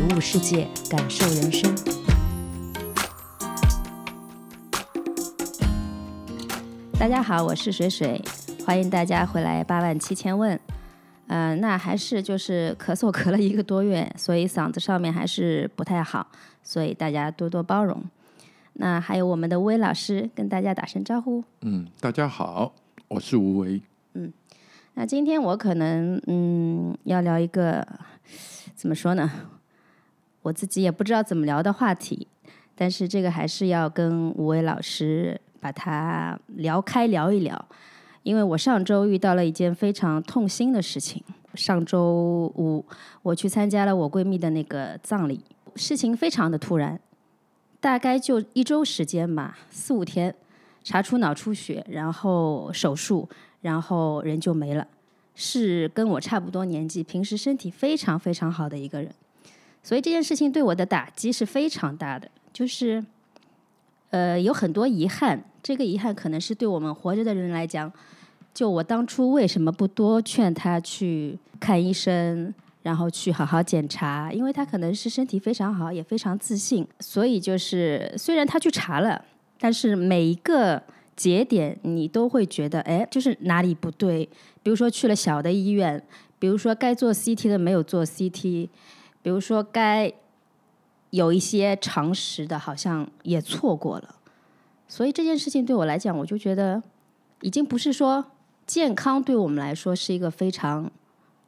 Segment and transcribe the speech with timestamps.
[0.00, 1.70] 体悟世界，感受人生。
[6.98, 8.18] 大家好，我是水水，
[8.64, 10.58] 欢迎大家回来八万七千问。
[11.26, 16.26] 嗯，那还是就是咳嗽咳了一个多月，所以嗓子上面还是不太好，
[16.62, 18.02] 所以大家多多包容。
[18.72, 21.44] 那还有我们的吴为老师跟大家打声招呼。
[21.60, 22.72] 嗯，大家好，
[23.08, 23.82] 我是吴为。
[24.14, 24.32] 嗯，
[24.94, 27.86] 那今天我可能嗯要聊一个
[28.74, 29.30] 怎么说呢？
[30.42, 32.26] 我自己也不知道怎么聊的话题，
[32.74, 37.66] 但是这个还是要跟吴为老师把它聊开聊一聊。
[38.22, 41.22] 因为我上周遇到了一件非常痛心的事情。
[41.54, 42.84] 上周五
[43.22, 45.40] 我去参加了我闺蜜的那个葬礼，
[45.74, 47.00] 事情非常的突然，
[47.80, 50.34] 大概就一周时间吧，四五天，
[50.84, 53.28] 查出脑出血，然后手术，
[53.62, 54.86] 然后人就没了。
[55.34, 59.10] 是跟我差不多年纪，平时身体非常非常好的一个人，
[59.82, 63.04] 所以这件事情对我的打击是非常大的，就是
[64.10, 65.42] 呃有很多遗憾。
[65.62, 67.92] 这个遗憾可能是对我们活着的人来讲，
[68.54, 74.32] 就我当初为什么不多劝他去看医生，然后去好好检查？
[74.32, 79.22] 因为他可能是身体非常好，也非常自信，所以就是虽然他去查了，
[79.58, 80.82] 但是每一个
[81.14, 84.26] 节点你都会觉得，哎，就是哪里不对。
[84.62, 86.02] 比如说去了小的医院，
[86.38, 88.68] 比如说该做 CT 的没有做 CT，
[89.22, 90.12] 比如说该
[91.10, 94.16] 有一些常识的，好像也错过了。
[94.88, 96.82] 所以这件事情对我来讲，我就觉得
[97.42, 98.24] 已经不是说
[98.66, 100.90] 健康对我们来说是一个非常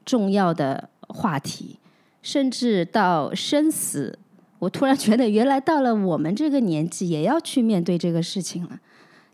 [0.04, 1.78] 重要的话题，
[2.22, 4.18] 甚至到生死，
[4.58, 8.78] 我突然觉得原来到了我们这个年纪也要去面对这个事情了，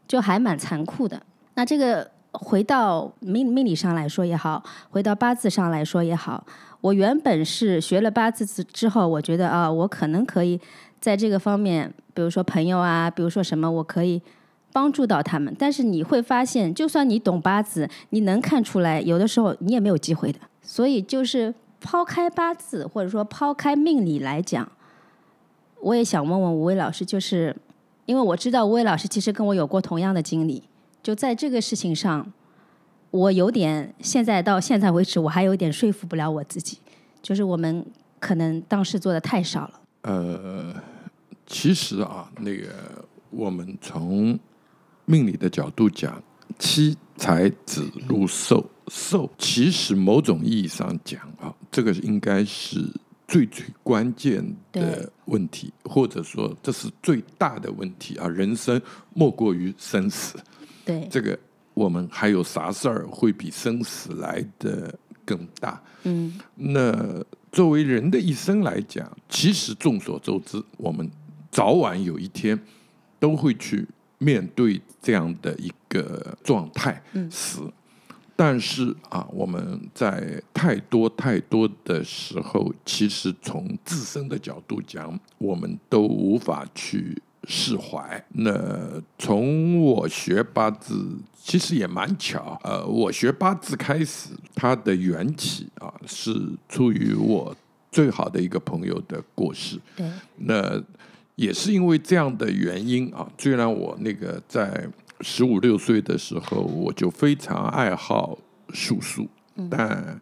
[0.07, 1.23] 就还蛮残酷的。
[1.55, 6.47] 那这个回到命命理上来说也好，回到八字上来说也好，
[6.81, 10.61] 我原本是学了八字之之后，我觉得啊，我可能可以。
[11.01, 14.21] 在这个方面，比如说朋友啊，比如说什么，我可以
[14.73, 15.55] 帮助到他们。
[15.57, 20.41] 但是你会发现，就算你懂八字，你能看出来，有的时候你也没有机会的。
[20.61, 24.69] 所以，就是抛开八字，或者说抛开命理来讲，
[25.81, 27.55] 我也想问问吴伟老师，就是
[28.05, 30.65] 因为我知道吴伟老师其实跟我有过同样的经历，
[31.01, 32.33] 就在这个事情上，
[33.11, 36.79] 我有点现在到现在为止，我还有点说服不了我自己，
[37.23, 37.85] 就是我们
[38.19, 39.81] 可能当时做的太少了。
[40.03, 40.75] 呃，
[41.47, 42.69] 其实啊，那个
[43.31, 44.39] 我们从
[45.07, 46.23] 命理的角度讲，
[46.59, 52.85] 七财子禄寿寿，其实某种意义上讲啊，这个应该是
[53.27, 58.29] 最最关键的问题，或者说这是最大的问题啊。
[58.29, 58.81] 人生
[59.15, 60.39] 莫过于生死，
[60.85, 61.39] 对这个
[61.79, 64.93] 我们还有啥事儿会比生死来的
[65.25, 65.81] 更大？
[66.03, 67.25] 嗯，那。
[67.51, 71.11] 作为人的一生来讲，其实众所周知，我们
[71.51, 72.57] 早晚有一天
[73.19, 77.63] 都会去面对这样的一个状态，死。
[78.37, 88.25] 但是啊，我们在太多太多的时候，其实从自身的角度讲，我们都无法去释怀。
[88.35, 91.19] 那从我学八字。
[91.41, 96.31] 其实也蛮巧，呃，我学八字开始，它的缘起啊，是
[96.69, 97.57] 出于我
[97.91, 99.81] 最好的一个朋友的过世。
[99.97, 100.79] 对，那
[101.37, 103.27] 也是因为这样的原因啊。
[103.39, 104.87] 虽然我那个在
[105.23, 108.37] 十五六岁的时候，我就非常爱好
[108.75, 109.27] 术数，
[109.71, 110.21] 但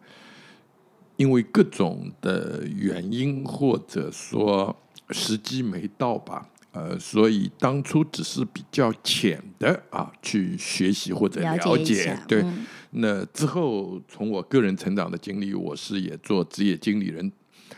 [1.17, 4.73] 因为各种的原因，或者说
[5.09, 6.47] 时机没到吧。
[6.77, 12.45] 呃，所以当初只是比较浅的啊，去学习或者了解，对。
[12.91, 17.31] 那之后，从我个人成长的经历，我是也做职业经理人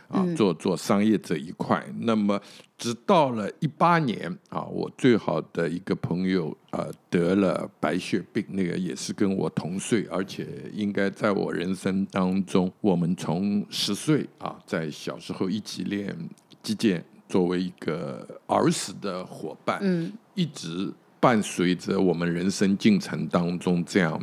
[0.10, 1.84] 啊，做做商业这一块。
[2.01, 2.40] 那么，
[2.78, 16.16] 直到了一八年啊，我最好的一个朋友啊得了白血病，那个也是跟我同岁，而且应该在我人生当中，我们从十岁啊，在小时候一起练
[16.62, 17.04] 击剑。
[17.30, 20.92] 作为一个儿时的伙伴，嗯，一直
[21.22, 24.20] 伴随着我们人生进程当中，这样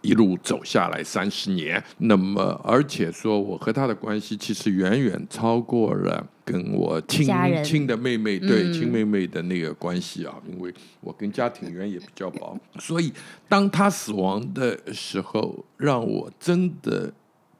[0.00, 7.28] 一路走下来三十年，那么而且说我和他的关系其实远远超过了跟我亲
[7.62, 8.72] 亲的妹妹对嗯。
[8.72, 13.12] 亲妹妹的那个关系啊，因为我跟家庭缘也比较薄， 所以
[13.48, 17.12] 当他死亡的时候，让我真的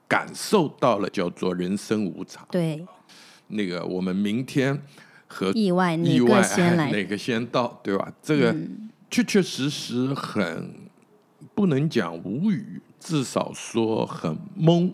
[0.06, 2.46] 感受到了叫做人生无常。
[2.50, 2.86] 对，
[3.48, 4.80] 那个我们明天
[5.26, 6.90] 和意外哪意外个先来？
[6.90, 8.12] 哪个先到，对吧？
[8.22, 10.70] 这个嗯确确实实很
[11.54, 14.92] 不能讲无语，至少说很懵，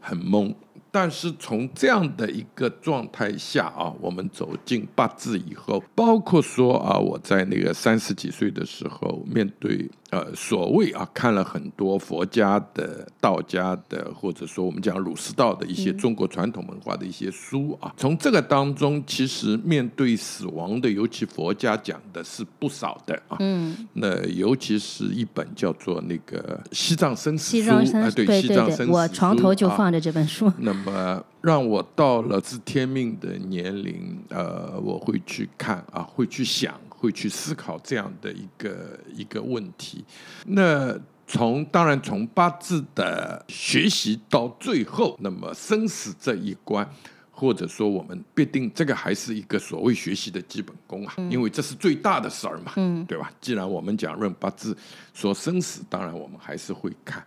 [0.00, 0.54] 很懵。
[0.90, 23.36] 但是从这样的一个状态下啊，我们走进八字以后，包括说啊，我在那个三十几岁的时候，面对呃所谓啊看了很多佛家的、道家的，或者说我们讲儒释道的一些中国传统文化的一些书啊，从这个当中，其实面对死亡的，尤其佛家讲的是不少的啊。
[23.38, 30.52] 嗯，那尤其是一本叫做那个《西藏生死书》西藏生啊，对，对对西藏生死书，我床头就放着这本书。
[30.58, 40.04] 那么让我到了知天命的年龄，呃，我会去看啊，会去想，会去思考这样的一个一个问题。
[40.46, 46.88] 那从当然从八字的学习到最后，那么生死这一关。
[47.32, 53.32] 或者说，我们必定这个还是一个所谓学习的基本功啊，因为这是最大的事儿嘛，嗯对吧？
[53.40, 54.76] 既然我们讲论八字
[55.14, 57.24] 说生死，当然我们还是会看，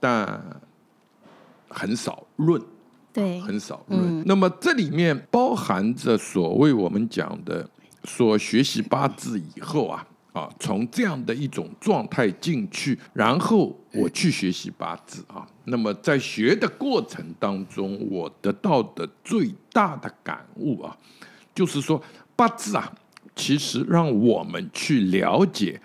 [0.00, 0.42] 但
[1.68, 2.58] 很少论，
[3.12, 4.24] 对，很少论。
[4.26, 7.68] 那么这里面包含着所谓我们讲的，
[8.04, 15.46] 说学习八字以后啊，啊，从这样的一种状态进去，然后我去学习八字啊。
[15.64, 20.96] 那么在学的过程当中，我得到的最大的感悟啊，
[21.54, 22.00] 就是说
[22.36, 22.92] 八字啊，
[23.34, 25.80] 其实让我们去了解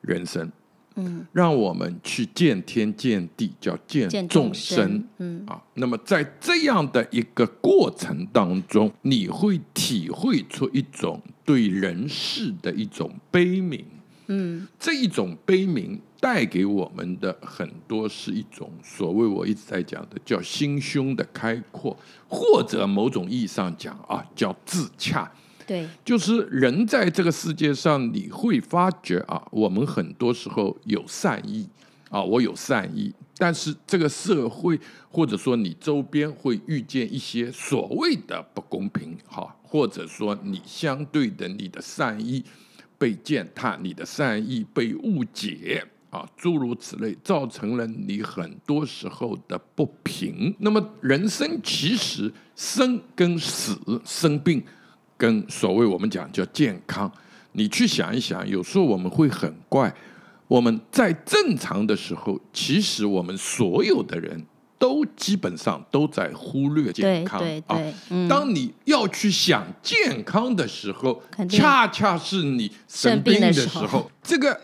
[0.00, 0.50] 人生。
[0.96, 5.04] 嗯，让我们去见天见地，叫见见众生。
[5.18, 13.84] 嗯啊，那么在这样的一个过程当中，你会体会出一种对人世的一种悲悯。
[14.26, 21.96] 嗯，这一种悲悯带给我们的很多是一种所谓我一直在讲的叫心胸的开阔，
[22.28, 25.30] 或者某种意义上讲啊，叫自洽。
[25.70, 31.64] 对，就是人在这个世界上，你会发觉啊，我们很多时候有善意
[32.08, 34.76] 啊，我有善意，但是这个社会
[35.08, 42.42] 或者说你周边会遇见一些所谓的不公平，哈，或者说你相对的你的善意
[42.98, 45.86] 被践踏，你的善意被误解。
[46.10, 50.52] 啊，诸如此类，造成了你很多时候的不平。
[50.58, 54.60] 那么，人生其实生跟死、生病。
[55.20, 57.12] 跟所谓我们讲叫健康，
[57.52, 59.94] 你去想一想，有时候我们会很怪，
[60.48, 64.42] 我们在正常的时候，其实我们所有的人
[64.78, 67.38] 都基本上都在忽略健康。
[67.38, 67.42] 啊。
[67.42, 74.58] 对对，嗯，当你要去想健康的时候恰恰是你生生病病的的时候时候，这个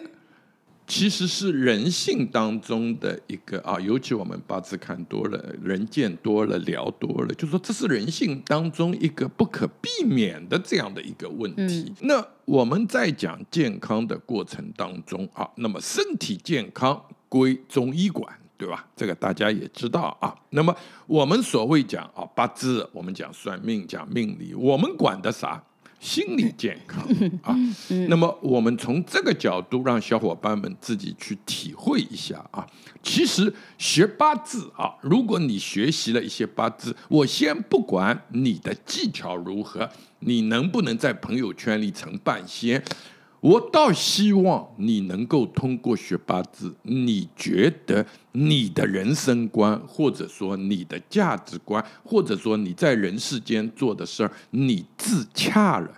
[0.87, 11.93] 其实是人性当中的一个啊，尤其我们八字看多了，人见多了，聊多了，就说这是人性当中一个不可避免的这样的一个问题。
[12.01, 18.33] 那我们在讲健康的过程当中啊，那么身体健康归中医管。
[18.59, 18.89] 对吧？
[18.97, 20.35] 这个大家也知道啊。
[20.49, 20.75] 那么
[21.07, 25.63] 我们所谓讲啊八字，我们讲算命、讲命理，我们管的啥？
[25.99, 27.07] 心理健康
[27.43, 27.57] 啊。
[28.09, 32.67] 那么我们从这个角度，让小伙伴们自己去体会一下啊。
[33.03, 39.89] 其实学八字啊，如果你学习了一些八字，我先不管你的技巧如何，
[40.21, 42.83] 你能不能在朋友圈里成半仙。
[43.47, 55.89] 我倒希望你能够通过学八字，你觉得你的人生观，或者说你的价值观，或者说你在人世间做的事儿，你自洽了，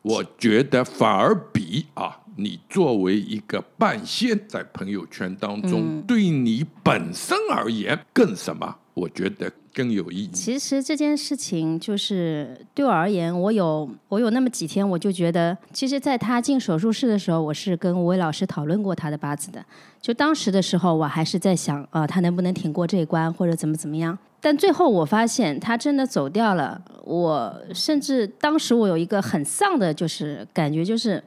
[0.00, 8.76] 我觉得反而比啊，你作为一个半仙在朋友圈当中，对你本身而言更什么？
[8.94, 10.28] 我觉得更有意义。
[10.28, 19.62] 其实这件事情就是对我而言，我有我有那么几天，我就觉得，其实在他进手术室的时候，我是跟吴伟老师讨论过他的八字的。
[20.00, 24.18] 就当时的时候，我还是在想，呃，他能不能挺过这一关，或者怎么怎么样。
[24.40, 26.80] 但最后我发现他真的走掉了。
[27.04, 31.22] 我甚至当时我有一个很丧的，就是感觉，就是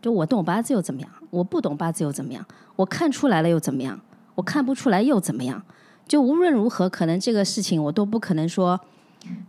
[0.00, 1.10] 就我懂八字又怎么样？
[1.30, 2.42] 我不懂八字又怎么样？
[2.76, 4.00] 我看出来了又怎么样？
[4.34, 5.62] 我看不出来又怎么样？
[6.06, 8.78] 就无论如何，可能这个事情我都不可能说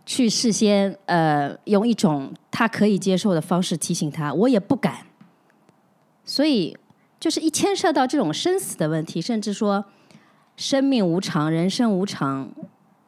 [0.06, 5.06] 去事先呃用一种他可以接受的方式提醒他，我也不敢。
[6.26, 6.76] 所以
[7.20, 9.86] 就是一牵涉到这种生死的问题，甚至说
[10.56, 12.50] 生命无常、人生无常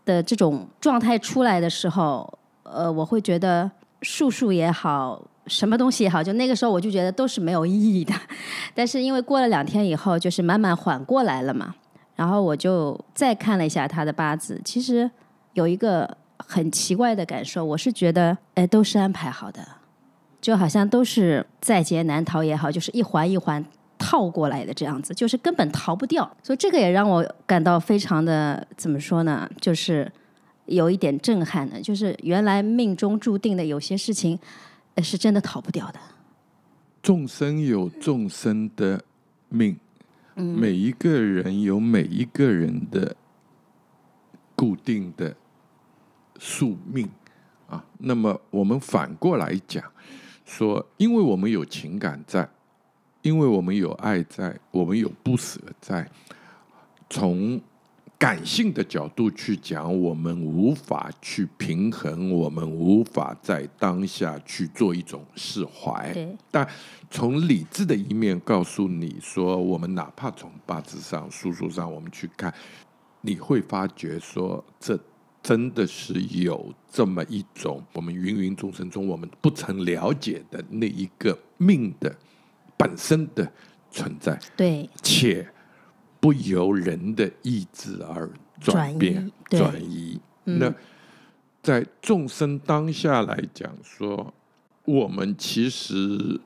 [0.05, 3.69] 的这种状态出来的时候，呃，我会觉得
[4.03, 8.13] 术数也好，什么东西也好，就那个时候我就觉得都是没有意义的。
[8.73, 11.75] 但是因为过了两天以后，就是慢慢缓过来了嘛，
[12.19, 15.09] 然后我就再看了一下他的八字，其实
[15.53, 19.65] 有一个很奇怪的感受，我是觉得，哎，都是安排好的，
[20.41, 23.63] 就好像都是在劫难逃也好，就是一环一环。
[24.01, 29.47] 套过来的这样子，就是根本逃不掉，所以这个也让我感到非常的怎么说呢？
[29.59, 30.09] 就是
[30.67, 34.39] 有一点震撼的，就是原来命中注定的有些事情，
[35.03, 35.99] 是真的逃不掉的。
[37.03, 39.01] 众生有众生的
[39.49, 39.77] 命，
[40.41, 43.15] 每一个人有每一个人的
[44.55, 45.35] 固定的
[46.37, 47.09] 宿命
[47.67, 47.85] 啊。
[47.99, 49.83] 那么我们反过来讲，
[50.45, 52.49] 说，因为我们有情感在。
[53.21, 56.09] 因为我们有爱在，我们有不舍在。
[57.09, 57.59] 从
[58.19, 66.13] 感性的角度去讲，我们无法去平衡，我们无法在当下去做一种释怀。
[66.51, 66.67] 但
[67.09, 72.53] 从理智的一面告诉你说，我们哪怕从八字上、叔叔上我们去看，
[73.21, 74.99] 你会发觉说，这
[75.41, 82.13] 真的是有这么一种我们芸芸众生中我们不曾了解的那一个命的。
[82.77, 83.51] 本身的
[83.91, 85.45] 存在，对，且
[86.19, 90.19] 不由人的意志而转变转移。
[90.43, 90.73] 那
[91.61, 94.33] 在众生当下来讲，说
[94.85, 96.39] 我们其实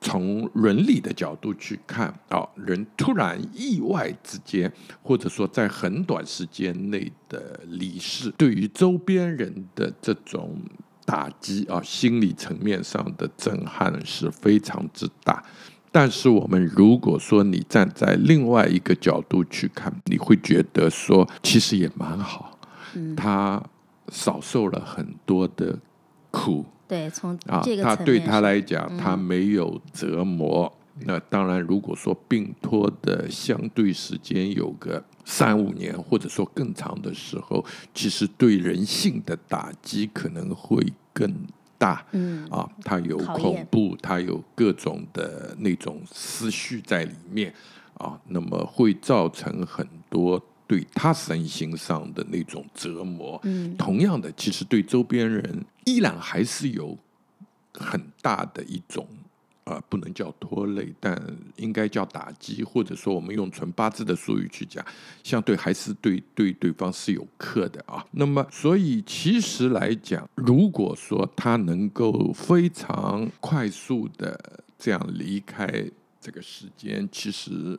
[0.00, 4.72] 从伦理的角度去看啊，人突然意外之间，
[5.02, 10.58] 或者说在很短时间内的离世，对于周边人的这种。
[11.06, 15.44] 打击啊，心理层面上的震撼是非常之大。
[15.92, 22.58] 但是，我们如果说你站在另外一个角度去看，你会觉得说，其实也蛮好。
[22.94, 23.62] 嗯，他
[24.08, 25.78] 少受了很多的
[26.30, 26.64] 苦。
[26.86, 30.72] 对，从啊，他对他来讲，他没有折磨。
[31.06, 41.32] 那当然，如果说病拖的相对时间有个三五年，或者说更长的时候，其实对人性的打击可能会更
[41.80, 42.04] 大。
[42.12, 47.52] 嗯，啊，他有恐怖，他有各种的那种思绪在里面
[47.94, 53.40] 啊，那么会造成很多对他身心上的那种折磨。
[53.44, 56.96] 嗯，同样的，其实对周边人依然还是有
[57.72, 59.08] 很大的一种。
[59.70, 61.16] 啊，不能叫拖累，但
[61.56, 64.84] 应该叫打击，或者说我们用纯八字的术语去讲，
[65.22, 68.04] 相对还是对对对方是有克的啊。
[68.10, 75.66] 那么，所以其实来讲，如果说他能够非常快速的这样离开
[76.20, 77.78] 这个时间，其实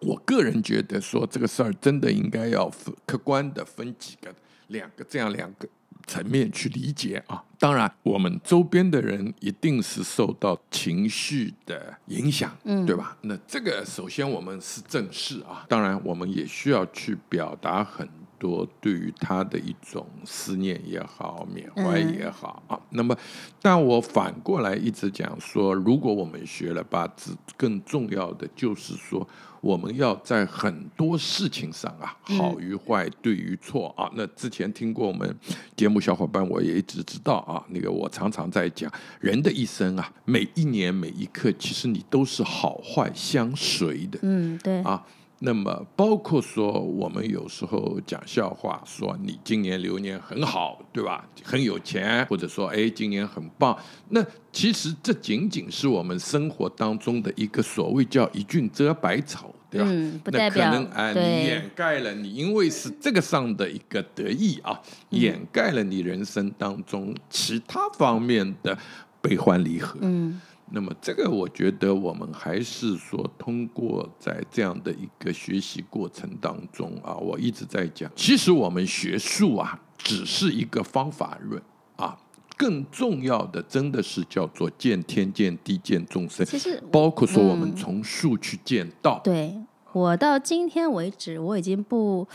[0.00, 4.34] 我个人觉得说这个事儿真的应该要分客观的分几个、
[4.68, 5.66] 两个这样两个。
[6.06, 13.16] 层面去理解啊，当然我们周边的人一定是受到情绪的影响，嗯，对吧？
[13.22, 22.78] 那这个首先我们是正视啊，当然我们也需要去表达很多对于他的一种思念也好、缅怀也好啊。
[22.90, 23.16] 那么，
[23.60, 29.26] 但我反过来一直讲说，如果我们学了八字，更重要的就是说。
[29.62, 34.10] 我们要在很多事情上啊，好与坏，对与错啊。
[34.16, 35.34] 那之前听过我们
[35.76, 37.64] 节目小伙伴，我也一直知道啊。
[37.68, 44.18] 那个我常常在讲，人的一生啊，每一年每一刻，其实你都是好坏相随的。
[44.22, 45.06] 嗯，对啊。
[45.44, 51.28] 那么，包括说我们有时候讲笑话，说你今年流年很好，对吧？
[51.42, 53.76] 很有钱，或者说哎，今年很棒。
[54.10, 59.86] 那其实这仅仅是我们生活当中的一个所谓叫一俊遮百草，对吧？
[59.88, 60.70] 嗯，不代表。
[60.70, 64.78] 那可能啊，你掩盖了你，因为是这个上的一个得意啊，
[65.10, 68.78] 掩盖了你人生当中其他方面的
[69.20, 69.98] 悲欢离合。
[70.02, 70.40] 嗯。
[70.74, 81.60] 那么，这个我觉得我们还是说，通过在这样的一个学习过程当中啊，我一直在讲，其实我们学术啊，只是一个方法论
[81.96, 82.16] 啊，
[82.62, 86.46] 更重要的真的是叫做见天见地见众生。
[86.46, 89.20] 其实，包括说我们从树去见道。
[89.24, 89.58] 对
[89.92, 92.26] 我到今天为止，我已经不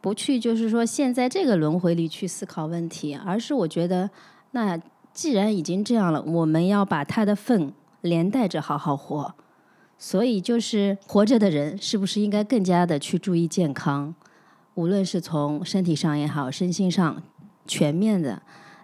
[0.00, 4.10] 不去，就是说现在这个轮回里去思考问题，而是我觉得，
[4.50, 4.78] 那
[5.14, 7.72] 既然已经这样了，我们要把他的份。
[8.02, 9.34] 连带着好好活，
[9.98, 14.14] 所以就是活着的人是不是应该更加的去注意健康？
[14.74, 17.22] 无论是从身体上也好，身心上
[17.66, 18.40] 全面的，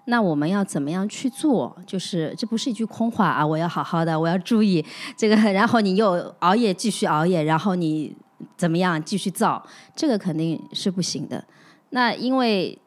[0.09, 1.77] 那我们要怎么样去做？
[1.85, 3.45] 就是这不是一句空话啊！
[3.45, 4.85] 我要好好的，我要注意
[5.17, 8.17] 这个，然后你又熬夜继续熬夜，然后你
[8.57, 9.61] 怎么样继续造，
[9.97, 11.45] 这个肯定是不行的。
[11.91, 12.79] 那因为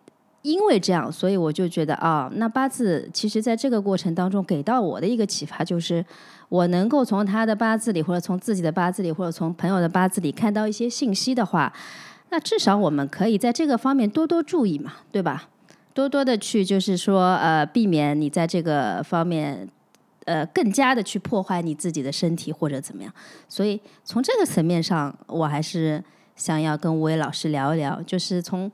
[0.43, 6.03] 因为这样，所以我就觉得啊，那八字其实在这个过程当中给到我的一个启发就是，
[6.47, 11.73] 我能够从他的八字里，或者从自己的八字里，或者从朋友的八字里看到一些信息的话，
[12.29, 15.49] 那至少我们可以在这个方面多多注意嘛，对吧？
[15.93, 19.67] 多多的去就是说呃，避免你在这个方面
[20.25, 23.13] 呃更加的去破坏你自己的身体或者怎么样。
[23.47, 26.03] 所以从这个层面上，我还是
[26.35, 28.71] 想要跟吴伟老师聊一聊，就是从。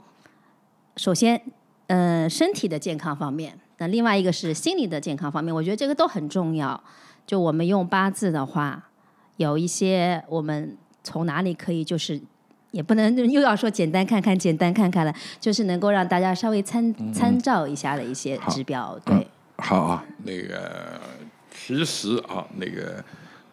[0.97, 1.41] 首先，
[1.87, 6.81] 呃，身体的健康方面，那另外一个是心理的健康方面，我觉得这个都很重要。
[7.27, 8.91] 就我们用八字的话，
[9.35, 12.21] 有一些我们从哪里可以，就是
[12.71, 18.99] 也不能又要说简单看看，简单看看了，就是能够让大家稍微参参照一下的一些指标。
[19.05, 20.99] 对，好啊，那个
[21.51, 23.03] 其实啊，那个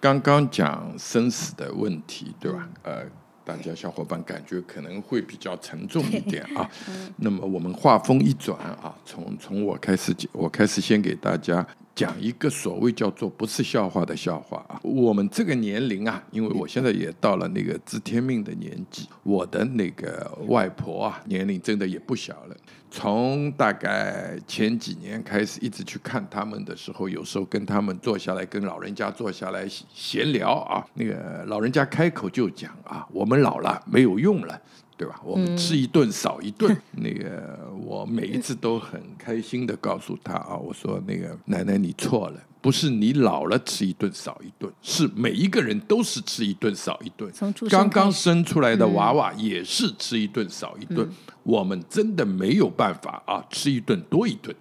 [0.01, 2.69] 刚刚讲生死的问题，对吧？
[2.83, 3.03] 呃。
[3.45, 6.71] 大家小伙伴感觉可能会比较沉重一点啊，
[7.19, 14.81] 那么我们话锋一转啊，从从我开始讲，我开始先给大家讲一个所谓叫做不是笑话的笑话啊。
[14.83, 22.57] 我们这个年龄啊，因为我现在也到了那个知天命的年纪，我的那个外婆啊，年龄真的也不小了。
[22.95, 34.61] 从大概前几年开始，一直去看他们的时候，有时候跟他们坐下来，跟老人家坐下来闲聊啊，那个老人家开口就讲啊，我们老了没有用了，
[34.97, 35.21] 对吧？
[35.25, 36.77] 我们吃一顿少一顿。
[36.93, 42.41] 那个 我每一次都很开心的告诉他啊，我说那个奶奶你错了。
[42.61, 47.29] 不是你老了吃一顿少一顿，是每一个人都是吃一顿少一顿。
[47.69, 51.09] 刚刚生出来的娃娃也是吃一顿少一顿。
[51.43, 54.55] 我们真的没有办法啊，吃一顿多一顿。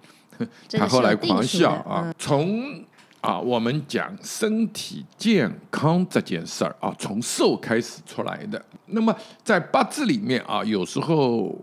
[0.68, 2.84] 他后来狂笑啊，从
[3.22, 8.62] 啊我们讲身体健康这件事儿啊，从瘦开始出来的。
[8.86, 11.56] 那么在八字里面啊，有时候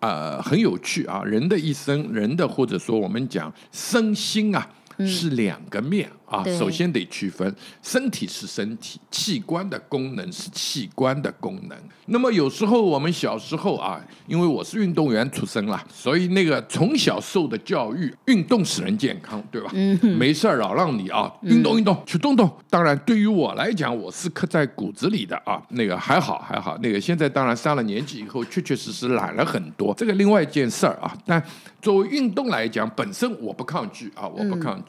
[0.00, 4.66] 啊很有趣啊，人的一生，人的或者说我们讲身心啊。
[4.98, 11.76] 是两个面啊，首先得区分，身体是身体，器官的功能是器官的功能。
[12.06, 19.70] 那么有时候我们小时候啊，因为我是运动员出身啦，所以那个从小受的教育，运动使人健康，对吧？
[19.74, 22.50] 嗯，没事儿老让你啊，运动运动去动动。
[22.70, 26.78] 当然，对于我来讲，我是刻在骨子里的啊，那个还好还好。
[26.78, 31.16] 那个现在当然上了年纪以后，确确实实懒了很多，这个另外一件事儿啊。
[31.26, 31.42] 但
[31.82, 34.85] 作为运动来讲，本身我不抗拒啊，我不抗拒，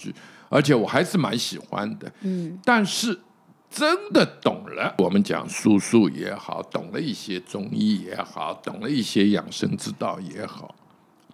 [0.50, 2.12] 而且我还是蛮喜欢的。
[2.22, 3.20] 嗯，但是
[3.70, 10.74] 真的懂了，我们讲叔叔也好，懂了一些中医也好，懂了一些养生之道也好，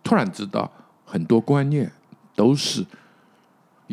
[0.04, 0.72] 突然知道
[1.06, 1.92] 很多观念
[2.36, 2.86] 都是。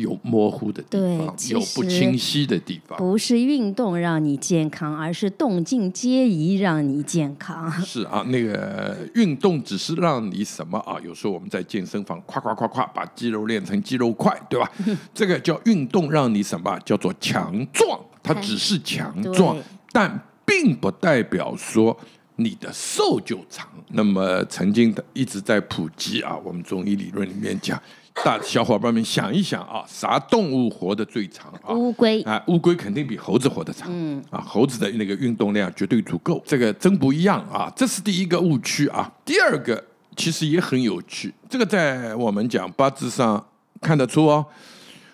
[0.01, 2.97] 有模糊的地方，有不清晰的地方。
[2.97, 7.71] 不是运动让你健康，而是动静皆宜让你健康。
[7.81, 10.97] 是啊，那个运动只是让你什么啊？
[11.03, 14.69] 有时候我们在健身房，夸夸夸夸把肌肉练成肌肉块，对吧？
[15.13, 16.77] 这个叫运动让你什么？
[16.83, 17.99] 叫做强壮。
[18.23, 19.57] 它只是强壮，
[19.91, 21.97] 但并不代表说
[22.35, 23.67] 你的寿就长。
[23.93, 27.81] 那么曾经的一直在普及啊，我们中医理论里面讲。
[28.13, 31.73] 大小伙伴们想一想啊，啥动物活得最长啊？
[31.73, 33.87] 乌龟啊，乌龟肯定比猴子活得长。
[33.89, 37.71] 嗯啊，猴子的那个运动量绝对足够，这个真不一样啊。
[37.75, 39.11] 这是第一个误区啊。
[39.25, 39.83] 第二个
[40.15, 43.43] 其实也很有趣，这个在我们讲八字上
[43.79, 44.45] 看得出哦。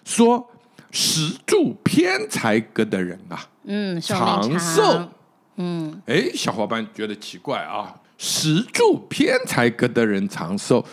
[0.03, 0.49] 说
[0.91, 5.07] 石柱偏财格的人啊，嗯，长寿。
[5.55, 10.83] 嗯，哎，小伙伴觉得奇怪啊，石柱偏财格的人长寿。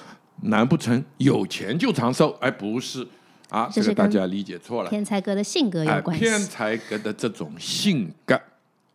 [0.45, 2.31] 难不成有钱就长寿？
[2.41, 3.07] 哎，不是
[3.51, 4.91] 啊，这个大家理解错了。
[4.91, 6.25] 天才哥的性格有关系。
[6.25, 8.41] 天才哥的这种性格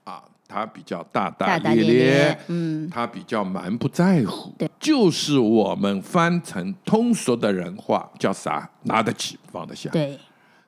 [0.03, 4.53] 啊，他比较大大咧咧，嗯，他比较蛮不在乎。
[4.57, 8.69] 对，就是我们翻成通俗的人话叫啥？
[8.83, 9.89] 拿得起放得下。
[9.91, 10.19] 对。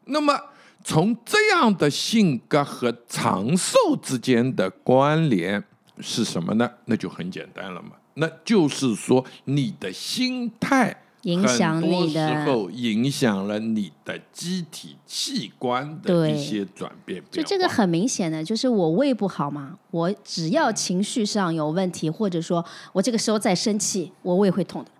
[0.06, 0.38] 那么
[0.84, 5.64] 从这样的性格和长寿之间的关联
[6.00, 6.70] 是什么呢？
[6.86, 7.92] 那就很简单了嘛。
[8.16, 17.24] 那就是说，你的心态影响你的时候，影响了你的机体器官的一些转变。
[17.32, 24.92] 就这个很明显的，就是我胃不好嘛，我只要情绪上有问题，或者说我这个时候在生气，我胃会痛的，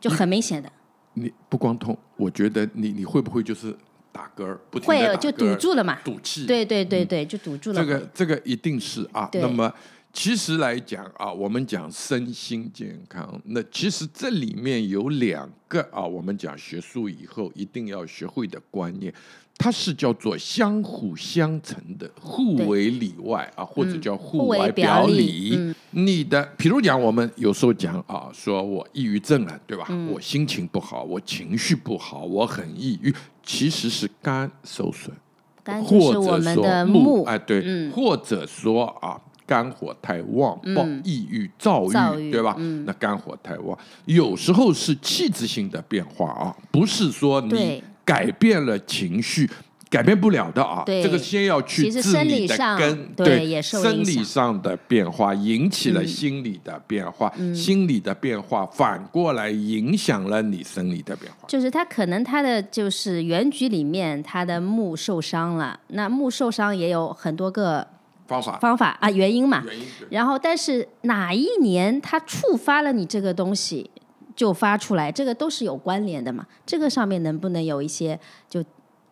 [0.00, 0.70] 就很明显的。
[1.14, 3.74] 你不光痛，我觉得你你会不会就是
[4.12, 6.46] 打嗝儿，不会就堵住了嘛，堵气。
[6.46, 7.80] 对对对对，就堵住了。
[7.80, 9.28] 这个这个一定是啊。
[9.32, 9.72] 那么。
[10.12, 19.14] 其实来讲啊，我们讲身心健康，那其实这里面有两个啊，我们讲学术以后一定要学会的观念，
[19.56, 29.86] 它是叫做相互相成的，互为里外啊，或者叫互为表里你的，比如讲，我们有时候讲啊，说我抑郁症了，对吧？
[29.90, 35.14] 嗯我心情不好，我情绪不好，我很抑郁，其实是肝受损。
[35.62, 39.20] 肝或者是我们说的木，哎，对，嗯或者说啊，
[39.50, 41.84] 肝火太旺，暴嗯抑郁、躁
[42.16, 42.54] 郁，对吧？
[42.56, 49.50] 嗯那肝火太旺，有时候是气质性的变化啊，不是说你改变了情绪。
[49.90, 61.48] 改变不了的啊，对这个先要去其实生治你的理上根，对也受生理上的变化引起了嗯心理的变化，心理的变化反过来影响了你生理的变化。
[61.48, 67.84] 就是他可能他的就是原局里面他的木受伤了，那木受伤也有很多个
[68.30, 69.62] 方法方法啊原因嘛。
[69.66, 73.90] 原因然后，但是哪一年它触发了你这个东西，
[74.36, 76.46] 就发出来，这个都是有关联的嘛。
[76.64, 78.64] 这个上面能不能有一些就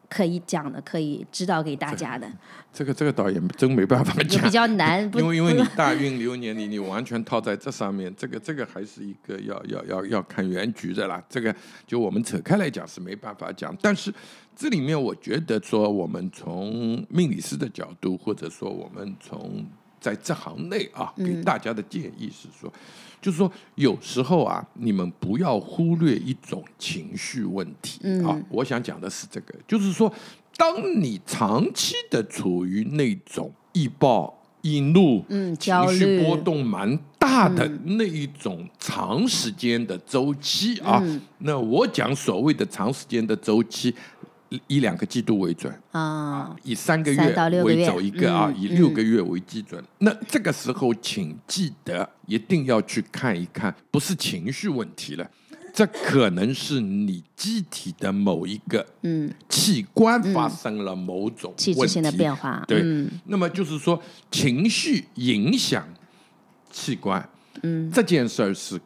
[0.09, 2.26] 可以讲的，可以指导给大家的，
[2.72, 5.02] 这个这个倒也真没办法讲就比，较难。
[5.14, 11.22] 因为因为你大运流年里你完全套在这上面，这个这个还是一个要要要要看原局的啦。
[11.28, 11.54] 这个
[11.87, 14.11] 就我们扯开来讲是没办法讲，但是
[14.59, 19.64] 这里面我觉得说，我们从命理师的角度，或者说我们从
[20.01, 22.68] 在这行内啊，给大家的建议是说，
[23.23, 28.37] 就是说有时候啊，你们不要忽略一种情绪问题啊。
[28.51, 30.12] 我想讲的是这个，就是说，
[30.57, 43.94] 当你长期的处于那种易暴易怒、嗯情绪波动蛮大的那一种长时间的周期啊，嗯那我讲所谓的长时间的周期。
[44.66, 49.82] 以两个季度为准，啊，以三个月月为走一个啊，嗯以六个月为基准。
[49.98, 55.30] 那这个时候，请记得一定要去看一看，不是情绪问题了，
[55.74, 63.11] 这可能是你机体的某一个嗯，器官发生了某种问气质性的题变化，对，嗯。
[63.26, 65.87] 那么就是说情绪影响
[66.70, 67.28] 器官，
[67.62, 68.80] 嗯，这件事儿是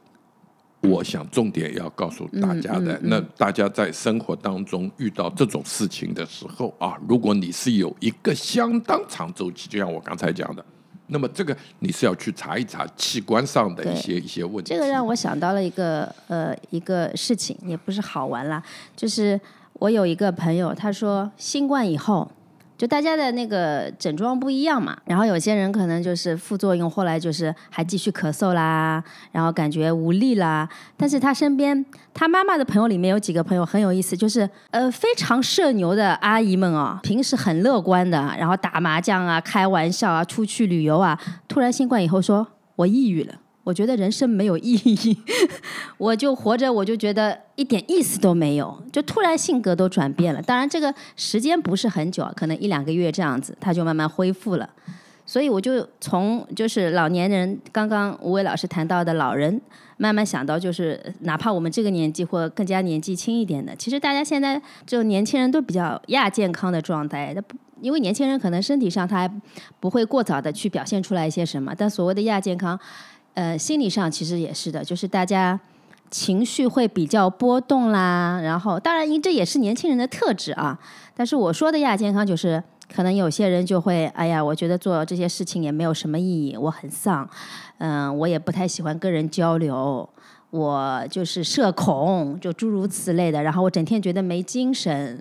[0.82, 3.00] 我想重点要告诉大家嗯的。
[3.02, 10.64] 那大家在生活当中遇到这种事情的时候啊，如果你是有一个相当长周期，就像我刚才讲的。
[11.08, 14.74] 那么这个你是要去查一查器官上的一些一些问题。
[14.74, 18.62] 这个让我想到了一个呃一个事情，也不是好玩啦，
[18.96, 19.38] 就是
[19.74, 22.30] 我有一个朋友，他说新冠以后。
[22.82, 30.68] 就大家的那个症状不一样嘛，然后有些人可能就是副作用，后来就是还继续咳嗽啦，然后感觉无力啦。
[30.96, 41.16] 但是他身边他妈妈的朋友里面有几个朋友很有意思，就是呃非常社牛的阿姨们啊，平时很乐观的，然后打麻将啊、开玩笑啊、出去旅游啊，
[41.46, 43.32] 突然新冠以后说我抑郁了。
[43.64, 45.16] 我觉得人生没有意义，
[45.96, 50.42] 我就活着，我就觉得一点意思都没有，就突然性格都转变了。
[50.42, 54.68] 当然，这个时间不是很久，可能一两个月这样子，他就慢慢恢复了。
[55.24, 59.60] 所以我就从就是老年人，刚刚吴伟老师谈到的老人，
[59.96, 67.32] 慢慢想到就是，哪怕我们这个年纪或更加年纪轻一点的，其实大家现在就年轻人都比较亚健康的状态。
[67.36, 67.42] 那
[67.80, 69.32] 因为年轻人可能身体上他还
[69.80, 72.78] 不会过早的去表现出来一些什么，但所谓的亚健康，
[73.34, 75.58] 呃，心理上其实也是的，就是大家
[76.10, 78.40] 情绪会比较波动啦。
[78.42, 80.78] 然后，当然，因这也是年轻人的特质啊。
[81.16, 82.62] 但是我说的亚健康，就是
[82.94, 87.28] 可能有些人就会，哎呀，我觉得做这些事情也没有什么意义，我很丧，
[87.78, 90.08] 嗯、我也不太喜欢跟人交流。
[90.50, 95.18] 我就是社恐，就诸如此类的，然后我整天觉得没精神，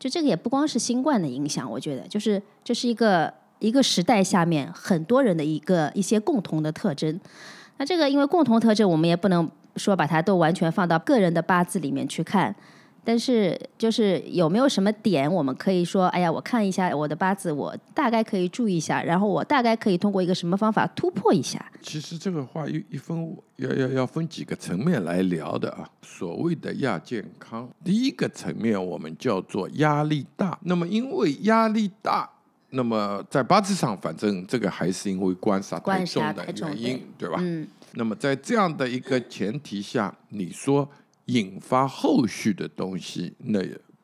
[0.00, 3.32] 就这个也不光是新冠的影响，我觉得就是这是一个
[3.64, 7.18] 一个时代下面很多人的一个一些共同的特征。
[7.78, 12.54] 那这个因为共同特征，我们也不能说把它都完全放到个人的八字里面去看，
[13.02, 21.64] 但是就是有没有什么点，我们可以说，哎呀，我看一下我的八字，我大概可以注意一下，然后我大概可以通过一个什么方法突破一下。
[21.82, 25.88] 其实这个话一一分要要要分几个层面来聊的啊。
[26.02, 30.56] 所谓的亚健康，第一个层面我们叫做压力大。
[30.62, 32.30] 那么因为压力大，
[32.74, 37.38] 那么在八字上，反正这个还是因为官杀太官重的原因，对吧？
[37.40, 40.88] 嗯，那么在这样的一个前提下，你说
[41.26, 43.60] 引发后续的东西，那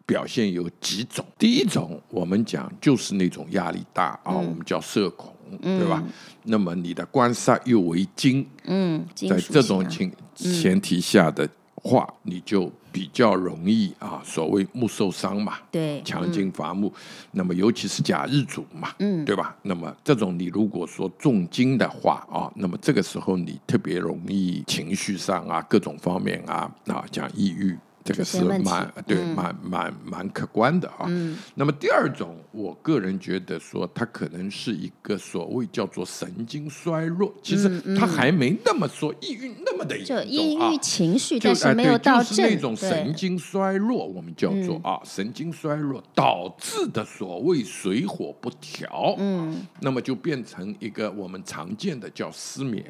[0.06, 1.24] 表现有几种。
[1.38, 6.02] 第一种，我们讲就是那种压力大啊，我们叫社恐，对吧？
[6.44, 16.92] 那么你的官杀又为金，嗯，在这种情前提下的话，你就比较容易啊，所谓木受伤嘛，对，强筋伐木，
[17.32, 19.56] 那么尤其是甲日主嘛，嗯对吧？
[19.62, 27.76] 那么这种你如果说重金的话啊，那么这个时候你特别容易情绪上啊，各种方面啊啊讲抑郁。
[28.04, 29.34] 这个是蛮对嗯。
[29.34, 31.06] 蛮蛮蛮客观的啊。
[31.54, 40.78] 那么第二种，我个人觉得说，它可能是一个所谓叫做神经衰弱，其实它还没那么说抑郁那么的严重就抑啊郁。
[40.78, 52.84] 情绪，就但是没有到症，就是那种神经衰弱，我们叫做啊神经衰弱导致的所谓水火不调，嗯，那么就变成一个我们常见的叫失眠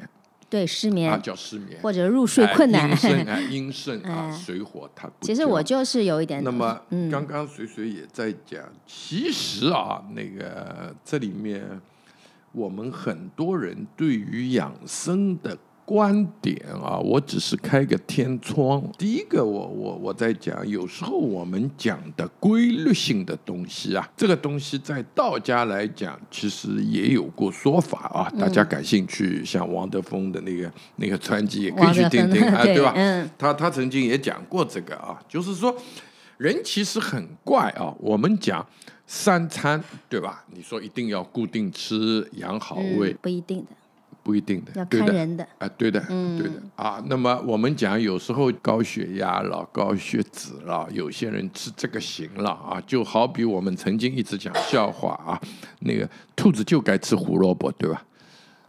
[0.51, 2.91] 对失啊，眠叫失眠或者入睡困难哎。
[2.91, 11.63] 阴盛啊， 阴盛啊，哎水火它不其实我就是有一点，那么嗯刚刚水水也在讲，其实啊，那个这里面
[12.51, 18.81] 我们很多人对于养生的观点啊，我只是开个天窗。
[18.97, 28.31] 第一个我，我我在讲，有时候我们讲的规律性的东西啊，这个东西在道家来讲，其实也有过说法啊。
[28.39, 32.93] 大家感兴趣，像王德峰的那个那个传记，也可以去听听啊， 对吧？
[32.95, 35.75] 嗯他他曾经也讲过这个啊，就是说
[36.37, 37.93] 人其实很怪啊。
[37.99, 38.65] 我们讲
[39.05, 40.45] 三餐，对吧？
[40.53, 43.67] 你说一定要固定吃养好胃，嗯，不一定的，
[44.23, 45.05] 不一定的，要对的。
[45.05, 45.47] 看人的。
[45.57, 47.03] 啊，对的，对的啊。
[47.07, 55.39] 那么我们讲，有时候高血压了、高血脂了，有些人吃这个行了啊，就好比我们曾经一直讲笑话啊，
[55.81, 58.03] 那个兔子就该吃胡萝卜，对吧？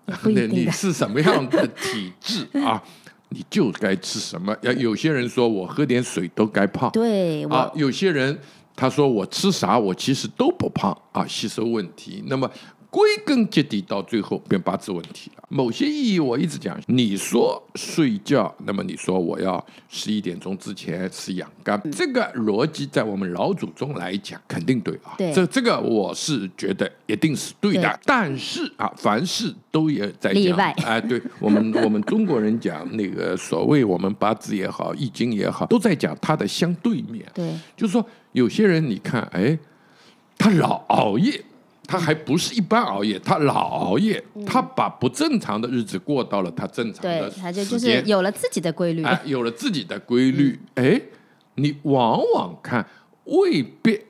[0.25, 2.83] 那你是什么样的体质啊？
[3.29, 4.55] 你就该吃什么。
[4.61, 8.37] 要有些人说我喝点水都该胖，对、啊，有些人
[8.75, 12.23] 他说我吃啥我其实都不胖啊，吸收问题。
[12.27, 12.51] 那么
[12.93, 15.43] 归根结底到最后变八字问题了。
[15.49, 25.15] 某些意义我一直讲，你说睡觉，那么你说我要十一点钟之前吃养肝，这个逻辑在我们老祖宗来讲肯定对啊。
[25.17, 27.81] 对这这个我是觉得一定是对的。
[27.81, 37.25] 对但是啊，凡事都也在讲 哎，对我们我们中国人讲那个所谓我们八字也好，易经也好，都在讲它的相对面。
[37.33, 39.59] 对就是说，有些人你看，哎，
[40.37, 41.43] 他老熬夜，
[41.93, 49.05] 他还不是一般熬夜，他老熬夜，他把不正常的日子过到了他正常的对，他就就是，有了自己的规律。
[49.05, 50.99] 哎，有了自己的规律，哎，
[51.57, 52.89] 你往往看
[53.25, 54.01] 未必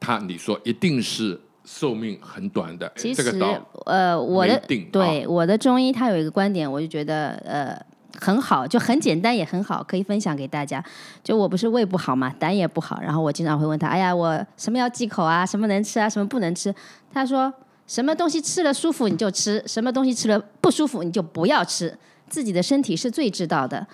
[0.00, 7.80] 他你说一定是寿命很短的，其实这个倒呃，我的对、我的中医，他有一个观点，我就觉得呃
[8.22, 10.82] 很好，就很简单也很好，可以分享给大家。
[11.24, 15.44] 就我不是胃不好嘛，胆也不好，然后我经常会问他，哎呀，我什么要忌口啊？
[15.44, 16.08] 什么能吃啊？
[16.08, 16.72] 什么不能吃？
[17.12, 17.52] 他说
[17.86, 23.84] 什么东西吃了舒服你就吃，什么东西吃了不舒服你就不要吃，自己的身体是最知道的。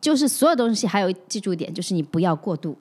[0.00, 2.76] 就是所有东西，还有记住一点，就是你不要过度。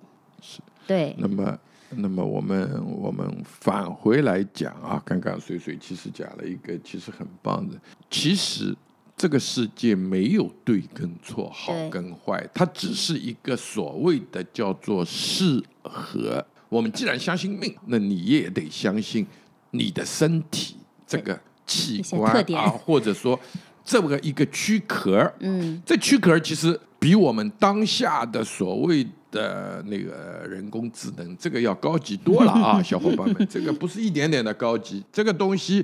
[0.86, 1.58] 对，那么，
[1.89, 2.70] 那么我们
[3.02, 7.76] 我们返回来讲啊，刚刚水水其实讲了一个其实很棒的，
[8.12, 8.76] 其实
[9.17, 16.45] 这个世界没有对跟错，好跟坏，它只是一个所谓的叫做适合。
[16.69, 19.25] 我们既然相信命，那你也得相信
[19.71, 20.75] 你的身体
[21.08, 23.39] 这个器官啊，或者说
[23.84, 35.84] 这么一个躯壳，嗯，这躯壳其实比我们当下的所谓的那个人工智能这个要高级多了啊， 小伙伴们，这个不是一点点的高级，这个东西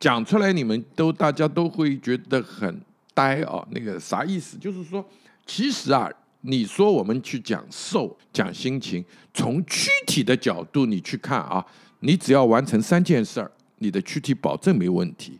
[0.00, 2.80] 讲出来你们都大家都会觉得很
[3.14, 4.56] 呆哦，那个啥意思？
[4.58, 5.04] 就是说，
[5.46, 6.10] 其实啊。
[6.42, 11.62] 你说我们去讲瘦、讲心情，从躯体的角度你去看啊，
[11.98, 15.36] 你只要完成三件事儿，你的躯体保证没问题，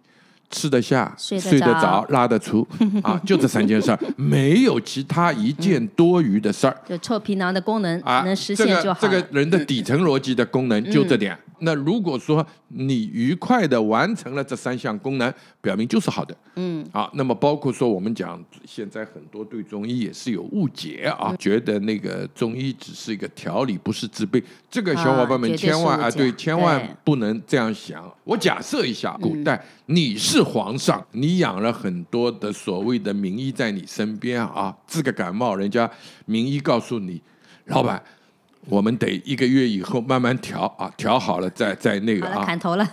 [0.50, 2.66] 吃得下、睡得着着、拉得出
[3.02, 6.76] 啊，就这三件事儿，没有其他一件多余的事儿。
[6.88, 8.98] 就臭皮囊的功能啊，能实现就好了。
[9.00, 11.36] 这个人的底层逻辑的功能就这点。
[11.60, 16.36] 那如果说你愉快的完成了这三项功能，表明就是好的。
[16.54, 24.40] 嗯，啊，那么包括说我们讲现在很多对中医也是有误解啊，觉得那个中医只是一个调理，不是治病。
[24.70, 28.08] 这个小伙伴们千万啊，对，千万不能这样想。
[28.22, 35.90] 我假设一下，古代你是是皇上，你养了很多的所谓的名医在你身边啊，治个感冒，人家
[36.26, 37.20] 名医告诉你，
[37.64, 38.00] 老板。
[38.68, 42.44] 我们得一个月以后慢慢调啊，调好了再再那个，啊。
[42.44, 42.86] 砍头了。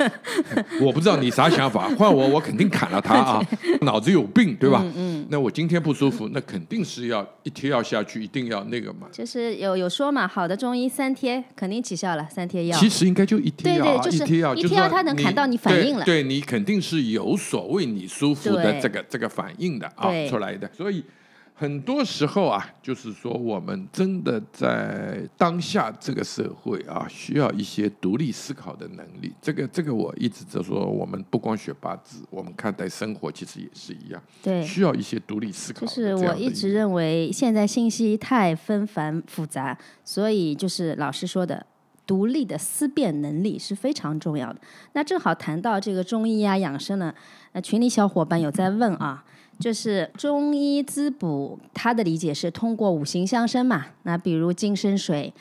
[0.80, 3.42] 我不知道你啥想法，换我我肯定砍了他啊，
[3.82, 4.84] 脑子有病对吧？
[4.96, 5.26] 嗯。
[5.28, 9.08] 那我今天不舒服，那肯定是要一贴药下去，一定要那个嘛。
[9.12, 12.78] 就是有有说嘛，好的中医三贴肯定起效了，三贴药。
[12.78, 20.70] 其实应该就一贴药啊，对一贴药，一就是说贴药它能砍到你反应了对，对你肯定是有所谓你舒服的这个这个反应的啊出来的。
[20.76, 21.04] 所以
[21.54, 29.32] 很多时候啊，就是说我们真的在当下这个社会啊，需要一些独立思考的能力。
[29.40, 36.14] 这个这个我一直在说，我们不光学八字，我们看待生活其实也是一样，对，需要一些独立思考就是。
[36.16, 41.64] 我一直认为现在信息太纷繁复杂，所以就是老师说的。
[42.04, 44.60] 独立的思辨能力是非常重要的。
[44.92, 47.14] 那正好谈到这个中医啊、养生呢，
[47.52, 49.24] 那群里小伙伴有在问啊，
[49.58, 53.86] 就是中医滋补，他的理解是通过五行相生嘛。
[54.02, 55.32] 那比如金生水，